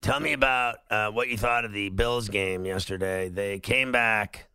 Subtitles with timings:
[0.00, 3.28] Tell me about uh, what you thought of the Bills game yesterday.
[3.28, 4.48] They came back.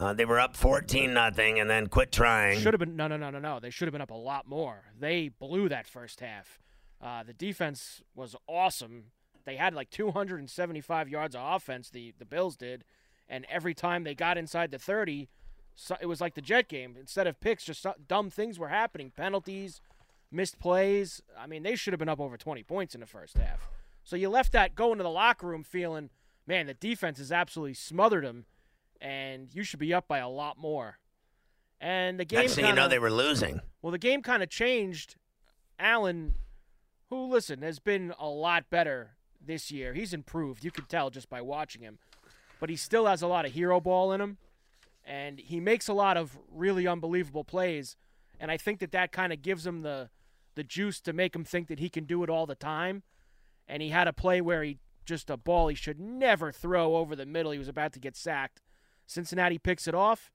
[0.00, 2.58] Uh, they were up 14 nothing and then quit trying.
[2.58, 3.60] Should have been no, no, no, no, no.
[3.60, 4.82] They should have been up a lot more.
[4.98, 6.58] They blew that first half.
[7.00, 9.04] Uh, the defense was awesome.
[9.44, 11.88] They had like 275 yards of offense.
[11.90, 12.84] The the Bills did,
[13.28, 15.28] and every time they got inside the 30,
[15.76, 16.96] so it was like the Jet game.
[16.98, 19.12] Instead of picks, just dumb things were happening.
[19.16, 19.80] Penalties,
[20.32, 21.22] missed plays.
[21.38, 23.70] I mean, they should have been up over 20 points in the first half.
[24.04, 26.10] So you left that going to the locker room feeling,
[26.46, 28.46] man, the defense has absolutely smothered them,
[29.00, 30.98] and you should be up by a lot more.
[31.80, 33.60] And the game Next thing you kinda- know, they were losing.
[33.80, 35.16] well, the game kind of changed.
[35.78, 36.34] Allen,
[37.10, 39.92] who, listen, has been a lot better this year.
[39.94, 40.64] He's improved.
[40.64, 41.98] You could tell just by watching him.
[42.60, 44.38] But he still has a lot of hero ball in him.
[45.04, 47.96] And he makes a lot of really unbelievable plays.
[48.38, 50.10] And I think that that kind of gives him the,
[50.54, 53.02] the juice to make him think that he can do it all the time.
[53.68, 57.16] And he had a play where he just a ball he should never throw over
[57.16, 57.52] the middle.
[57.52, 58.60] He was about to get sacked.
[59.06, 60.30] Cincinnati picks it off.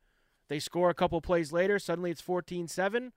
[0.49, 1.79] They score a couple plays later.
[1.79, 3.11] Suddenly it's 14 7.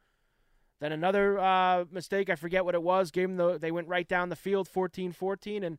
[0.81, 3.11] Then another uh, mistake, I forget what it was.
[3.11, 5.63] Gave them the, they went right down the field 14 14.
[5.63, 5.79] And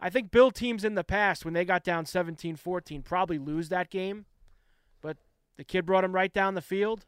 [0.00, 3.68] I think Bill teams in the past, when they got down 17 14, probably lose
[3.68, 4.24] that game.
[5.02, 5.18] But
[5.56, 7.04] the kid brought him right down the field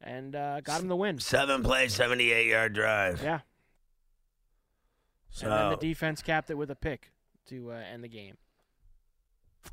[0.00, 1.20] and uh, got him the win.
[1.20, 3.22] Seven play, 78 yard drive.
[3.22, 3.40] Yeah.
[5.30, 7.12] So and then the defense capped it with a pick
[7.48, 8.36] to uh, end the game.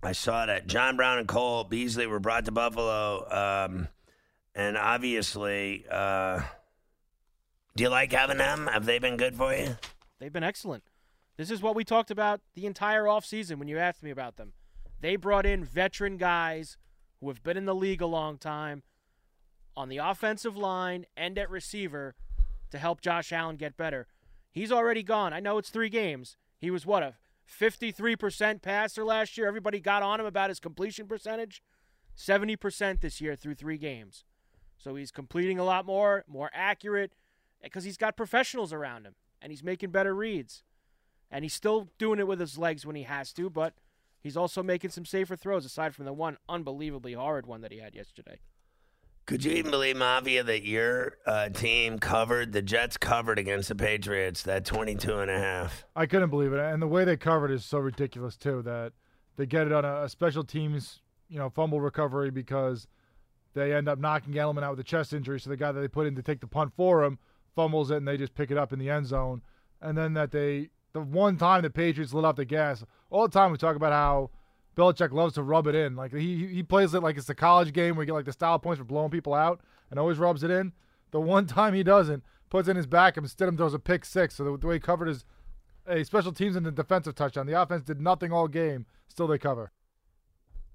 [0.02, 3.30] I saw that John Brown and Cole Beasley were brought to Buffalo.
[3.30, 3.88] Um,
[4.56, 6.42] and obviously, uh,
[7.76, 8.68] do you like having them?
[8.72, 9.78] Have they been good for you?
[10.20, 10.84] They've been excellent.
[11.38, 14.54] This is what we talked about the entire offseason when you asked me about them.
[15.02, 16.78] They brought in veteran guys
[17.20, 18.84] who have been in the league a long time
[19.76, 22.16] on the offensive line and at receiver
[22.70, 24.08] to help Josh Allen get better.
[24.54, 25.34] He's already gone.
[25.34, 26.38] I know it's three games.
[26.60, 27.16] He was what a
[27.60, 29.48] 53% passer last year.
[29.48, 31.62] Everybody got on him about his completion percentage.
[32.16, 34.24] 70% this year through three games.
[34.78, 37.14] So he's completing a lot more, more accurate,
[37.62, 40.64] because he's got professionals around him and he's making better reads.
[41.32, 43.74] And he's still doing it with his legs when he has to, but
[44.20, 47.80] he's also making some safer throws aside from the one unbelievably horrid one that he
[47.80, 48.40] had yesterday.
[49.26, 53.76] Could you even believe, Mafia, that your uh, team covered, the Jets covered against the
[53.76, 55.86] Patriots, that 22 and a half?
[55.96, 58.62] I couldn't believe it, and the way they covered is so ridiculous too.
[58.64, 58.92] That
[59.38, 62.88] they get it on a, a special teams, you know, fumble recovery because
[63.54, 65.40] they end up knocking Edelman out with a chest injury.
[65.40, 67.18] So the guy that they put in to take the punt for him
[67.56, 69.42] fumbles it, and they just pick it up in the end zone.
[69.82, 73.34] And then that they, the one time the Patriots lit off the gas, all the
[73.34, 74.32] time we talk about how
[74.76, 75.96] Belichick loves to rub it in.
[75.96, 78.34] Like he he plays it like it's a college game where you get like the
[78.34, 80.74] style points for blowing people out, and always rubs it in.
[81.12, 84.06] The one time he doesn't, puts in his back and instead of throws a pick
[84.06, 84.36] six.
[84.36, 85.26] So the, the way he covered his
[85.86, 87.46] a special teams and the defensive touchdown.
[87.46, 88.86] The offense did nothing all game.
[89.10, 89.72] Still they cover.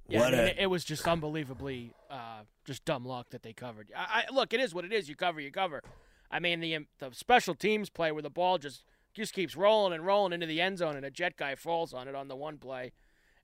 [0.08, 3.42] Yeah, What I mean, a- it, it was just unbelievably uh, just dumb luck that
[3.42, 3.90] they covered.
[3.96, 5.08] I, I, look, it is what it is.
[5.08, 5.82] You cover, you cover.
[6.30, 9.92] I mean, the um, the special teams play where the ball just just keeps rolling
[9.94, 12.36] and rolling into the end zone, and a jet guy falls on it on the
[12.36, 12.92] one play,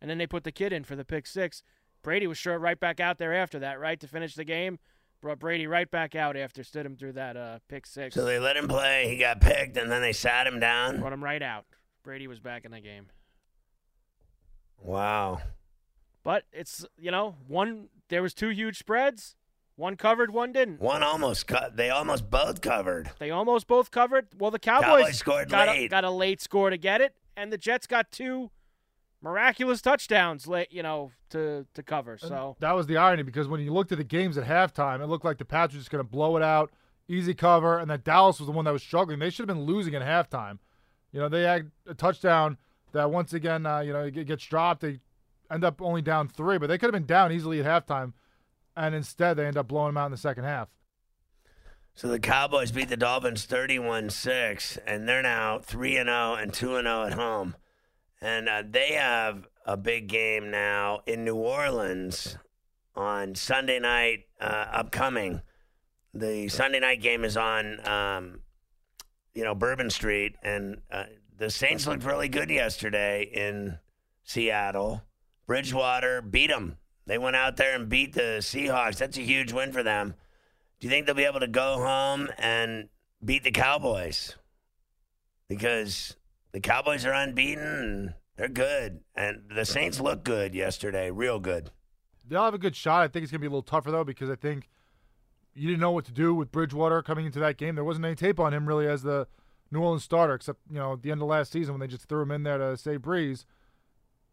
[0.01, 1.63] and then they put the kid in for the pick six.
[2.03, 4.79] Brady was sure right back out there after that, right to finish the game.
[5.21, 8.15] Brought Brady right back out after stood him through that uh, pick six.
[8.15, 9.09] So they let him play.
[9.09, 11.01] He got picked, and then they sat him down.
[11.01, 11.65] Brought him right out.
[12.03, 13.07] Brady was back in the game.
[14.79, 15.41] Wow.
[16.23, 17.89] But it's you know one.
[18.11, 19.35] There was two huge spreads.
[19.77, 20.81] One covered, one didn't.
[20.81, 21.77] One almost cut.
[21.77, 23.11] They almost both covered.
[23.19, 24.29] They almost both covered.
[24.39, 25.87] Well, the Cowboys, Cowboys scored got, late.
[25.87, 28.51] A, got a late score to get it, and the Jets got two
[29.25, 32.19] miraculous touchdowns late, you know, to to cover.
[32.19, 35.07] So That was the irony because when you looked at the games at halftime, it
[35.07, 36.71] looked like the Pats were just going to blow it out,
[37.09, 39.19] easy cover, and that Dallas was the one that was struggling.
[39.19, 40.59] They should have been losing at halftime.
[41.11, 42.59] You know, they had a touchdown
[42.93, 44.83] that once again, uh, you know, it gets dropped.
[44.83, 45.01] They
[45.51, 48.13] end up only down three, but they could have been down easily at halftime,
[48.77, 50.69] and instead they end up blowing them out in the second half.
[51.97, 56.77] So the Cowboys beat the Dolphins 31-6, and they're now 3 and 0 and 2
[56.77, 57.55] and 0 at home.
[58.25, 62.39] And uh, they have a big game now in New Orleans
[62.95, 65.43] on Sunday night uh, upcoming.
[66.15, 68.41] The Sunday night game is on, um,
[69.35, 71.05] you know, Bourbon Street, and uh,
[71.37, 73.79] the Saints looked really good yesterday in
[74.23, 75.03] Seattle.
[75.47, 76.79] Bridgewater beat them.
[77.05, 78.97] They went out there and beat the Seahawks.
[78.97, 80.15] That's a huge win for them.
[80.81, 82.89] Do you think they'll be able to go home and
[83.23, 84.35] beat the Cowboys?
[85.47, 86.17] Because
[86.55, 89.01] the Cowboys are unbeaten they're good.
[89.15, 91.71] And the Saints look good yesterday, real good.
[92.27, 93.03] They'll have a good shot.
[93.03, 94.69] I think it's going to be a little tougher, though, because I think
[95.55, 97.75] you didn't know what to do with Bridgewater coming into that game.
[97.75, 99.29] There wasn't any tape on him, really, as the
[99.71, 102.09] New Orleans starter, except, you know, at the end of last season when they just
[102.09, 103.45] threw him in there to save Brees.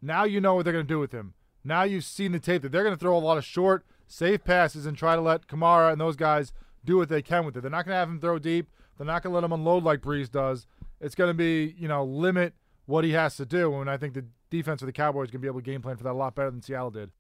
[0.01, 1.33] Now you know what they're going to do with him.
[1.63, 4.44] Now you've seen the tape that they're going to throw a lot of short, safe
[4.44, 6.53] passes and try to let Kamara and those guys
[6.83, 7.62] do what they can with it.
[7.62, 8.68] They're not going to have him throw deep.
[8.97, 10.65] They're not going to let him unload like Brees does.
[11.01, 12.53] It's going to be, you know, limit
[12.86, 13.75] what he has to do.
[13.81, 15.81] And I think the defense of the Cowboys is going to be able to game
[15.81, 17.12] plan for that a lot better than Seattle did.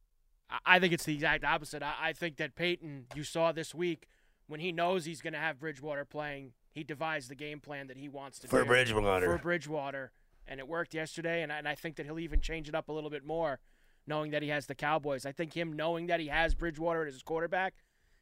[0.65, 1.81] I think it's the exact opposite.
[1.81, 4.07] I think that Payton, you saw this week,
[4.47, 7.97] when he knows he's going to have Bridgewater playing, he devised the game plan that
[7.97, 9.25] he wants to for do Bridgewater.
[9.25, 10.11] for Bridgewater,
[10.45, 11.41] and it worked yesterday.
[11.41, 13.59] And I, and I think that he'll even change it up a little bit more,
[14.05, 15.25] knowing that he has the Cowboys.
[15.25, 17.75] I think him knowing that he has Bridgewater as his quarterback,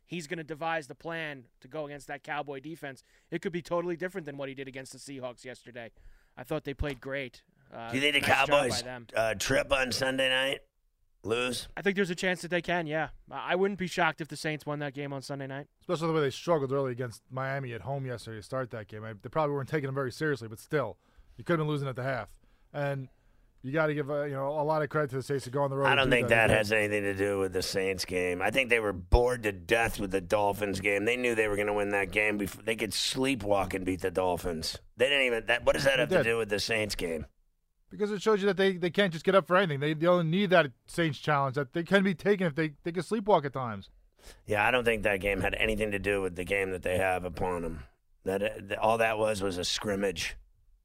[0.10, 3.04] he's going to devise the plan to go against that Cowboy defense.
[3.30, 5.92] It could be totally different than what he did against the Seahawks yesterday.
[6.36, 7.44] I thought they played great.
[7.72, 8.84] Uh, Do you think the nice Cowboys
[9.16, 10.62] uh, trip on Sunday night?
[11.24, 11.68] Lose?
[11.78, 12.88] I think there's a chance that they can.
[12.88, 15.68] Yeah, I I wouldn't be shocked if the Saints won that game on Sunday night.
[15.82, 19.04] Especially the way they struggled early against Miami at home yesterday to start that game.
[19.04, 20.98] I, they probably weren't taking them very seriously, but still,
[21.38, 22.30] you could have been losing at the half.
[22.74, 23.10] And
[23.62, 25.50] you got to give uh, you know a lot of credit to the Saints to
[25.50, 25.88] go on the road.
[25.88, 26.58] I don't do think that again.
[26.58, 28.42] has anything to do with the Saints game.
[28.42, 31.06] I think they were bored to death with the Dolphins game.
[31.06, 34.02] They knew they were going to win that game before they could sleepwalk and beat
[34.02, 34.78] the Dolphins.
[34.98, 35.46] They didn't even.
[35.48, 37.26] That, what does that have to do with the Saints game?
[37.90, 39.80] because it shows you that they, they can't just get up for anything.
[39.80, 42.92] They, they only need that Saints challenge that they can be taken if they they
[42.92, 43.90] can sleepwalk at times.
[44.46, 46.98] Yeah, I don't think that game had anything to do with the game that they
[46.98, 47.84] have upon them.
[48.26, 50.36] That all that was was a scrimmage.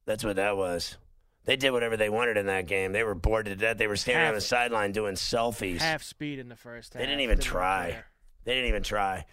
[0.05, 0.97] That's what that was.
[1.45, 2.91] They did whatever they wanted in that game.
[2.91, 3.77] They were bored to death.
[3.77, 5.77] They were standing on the sideline doing selfies.
[5.79, 6.99] Half speed in the first half.
[6.99, 7.91] They didn't even Didn't try.
[7.91, 8.05] care.
[8.45, 9.25] They didn't even try.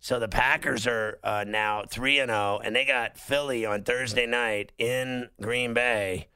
[0.00, 4.26] So the Packers are uh, now three and zero, and they got Philly on Thursday
[4.26, 6.28] night in Green Bay.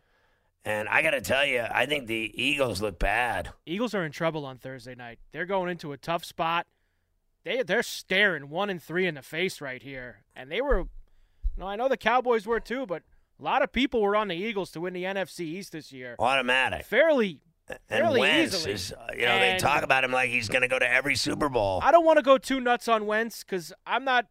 [0.66, 3.50] And I got to tell you, I think the Eagles look bad.
[3.66, 5.18] Eagles are in trouble on Thursday night.
[5.32, 6.66] They're going into a tough spot.
[7.44, 10.84] They they're staring one and three in the face right here, and they were.
[11.56, 13.02] No, I know the Cowboys were too, but
[13.38, 16.16] a lot of people were on the Eagles to win the NFC East this year.
[16.18, 16.84] Automatic.
[16.84, 18.72] Fairly, And fairly Wentz easily.
[18.72, 21.16] is, uh, you know, they talk about him like he's going to go to every
[21.16, 21.80] Super Bowl.
[21.82, 24.26] I don't want to go too nuts on Wentz because I'm not.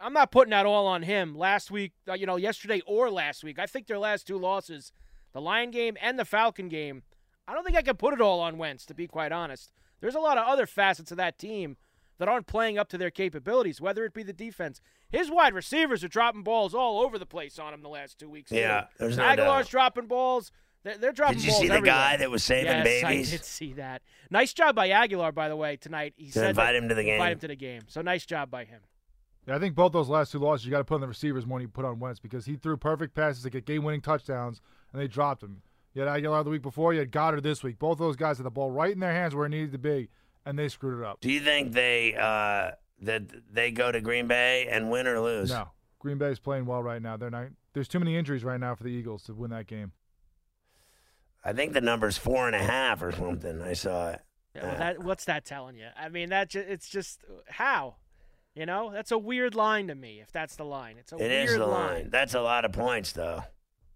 [0.00, 1.36] I'm not putting that all on him.
[1.36, 4.92] Last week, uh, you know, yesterday or last week, I think their last two losses,
[5.32, 7.02] the Lion game and the Falcon game,
[7.48, 8.86] I don't think I can put it all on Wentz.
[8.86, 11.76] To be quite honest, there's a lot of other facets of that team
[12.18, 13.80] that aren't playing up to their capabilities.
[13.80, 17.58] Whether it be the defense, his wide receivers are dropping balls all over the place
[17.58, 18.50] on him the last two weeks.
[18.50, 18.56] too.
[18.56, 19.68] Yeah, there's no Agholor's doubt.
[19.70, 20.52] dropping balls.
[20.84, 21.44] They're, they're dropping balls.
[21.44, 21.94] Did you balls see the everywhere.
[21.96, 23.28] guy that was saving yes, babies?
[23.28, 24.02] I did see that.
[24.30, 26.14] Nice job by Agholor, by the way, tonight.
[26.16, 27.14] He said invite that- him to the game.
[27.14, 27.82] Invite him to the game.
[27.88, 28.80] So nice job by him.
[29.46, 31.46] Yeah, I think both those last two losses you got to put on the receivers
[31.46, 34.60] more than you put on Wentz because he threw perfect passes to get game-winning touchdowns
[34.92, 35.62] and they dropped him.
[35.94, 37.78] You had Agholor the week before, you had Goedert this week.
[37.78, 40.10] Both those guys had the ball right in their hands where it needed to be,
[40.48, 41.20] and they screwed it up.
[41.20, 42.72] Do you think they uh,
[43.02, 43.22] that
[43.52, 45.50] they go to Green Bay and win or lose?
[45.50, 45.68] No,
[45.98, 47.16] Green Bay's playing well right now.
[47.16, 47.48] They're not.
[47.74, 49.92] There's too many injuries right now for the Eagles to win that game.
[51.44, 53.62] I think the number's four and a half or something.
[53.62, 54.20] I saw it.
[54.56, 55.86] Yeah, well, that, what's that telling you?
[55.96, 57.96] I mean, that ju- it's just how,
[58.54, 60.20] you know, that's a weird line to me.
[60.20, 61.94] If that's the line, it's a It weird is the line.
[61.94, 62.10] line.
[62.10, 63.44] That's a lot of points, though.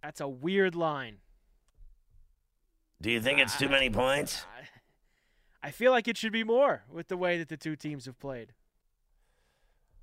[0.02, 1.16] That's a weird line.
[3.00, 4.44] Do you think it's too many points?
[4.56, 4.60] I,
[5.62, 8.18] I feel like it should be more with the way that the two teams have
[8.18, 8.52] played.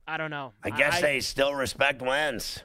[0.08, 0.54] I don't know.
[0.64, 2.64] I guess they still respect Wentz,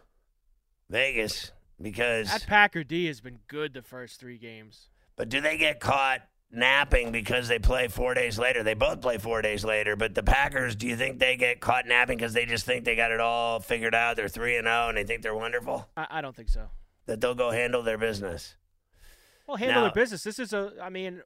[0.88, 2.28] Vegas, because.
[2.28, 4.88] that Packer D has been good the first three games.
[5.16, 8.62] But do they get caught napping because they play four days later?
[8.62, 9.94] They both play four days later.
[9.94, 12.96] But the Packers, do you think they get caught napping because they just think they
[12.96, 14.16] got it all figured out?
[14.16, 15.86] They're three and zero, and they think they're wonderful.
[15.96, 16.70] I, I don't think so.
[17.06, 18.56] That they'll go handle their business.
[19.46, 20.22] Well, handle Now- their business.
[20.22, 21.20] This is a, I mean,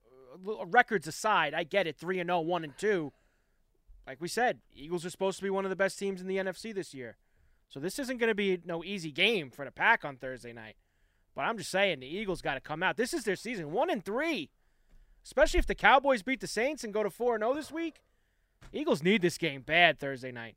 [0.66, 1.96] records aside, I get it.
[1.96, 3.12] Three and 0, 1 and two.
[4.06, 6.38] Like we said, Eagles are supposed to be one of the best teams in the
[6.38, 7.16] NFC this year.
[7.68, 10.76] So this isn't going to be no easy game for the Pack on Thursday night.
[11.34, 12.96] But I'm just saying the Eagles got to come out.
[12.96, 14.50] This is their season, one and three.
[15.24, 18.02] Especially if the Cowboys beat the Saints and go to four and zero this week.
[18.72, 20.56] Eagles need this game bad Thursday night.